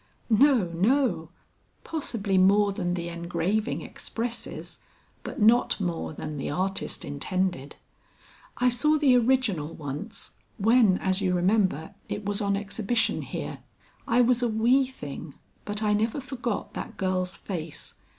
"No, 0.31 0.63
no; 0.73 1.29
possibly 1.83 2.35
more 2.35 2.71
than 2.71 2.95
the 2.95 3.07
engraving 3.09 3.81
expresses, 3.81 4.79
but 5.21 5.39
not 5.39 5.79
more 5.79 6.11
than 6.11 6.37
the 6.39 6.49
artist 6.49 7.05
intended. 7.05 7.75
I 8.57 8.67
saw 8.67 8.97
the 8.97 9.15
original 9.15 9.75
once, 9.75 10.31
when 10.57 10.97
as 10.97 11.21
you 11.21 11.35
remember 11.35 11.93
it 12.09 12.25
was 12.25 12.41
on 12.41 12.55
exhibition 12.57 13.21
here. 13.21 13.59
I 14.07 14.21
was 14.21 14.41
a 14.41 14.49
wee 14.49 14.87
thing, 14.87 15.35
but 15.65 15.83
I 15.83 15.93
never 15.93 16.19
forgot 16.19 16.73
that 16.73 16.97
girl's 16.97 17.35
face. 17.37 17.93